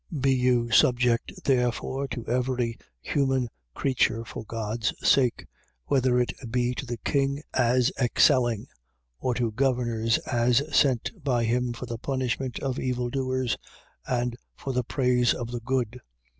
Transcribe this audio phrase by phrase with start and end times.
[0.11, 0.21] 2:13.
[0.21, 5.45] Be ye subject therefore to every human creature for God's sake:
[5.85, 8.65] whether it be to the king as excelling, 2:14.
[9.19, 13.57] Or to governors as sent by him for the punishment of evildoers
[14.07, 15.99] and for the praise of the good.